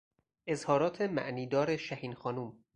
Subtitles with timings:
[0.47, 2.63] اظهارات معنیدار شهینخانم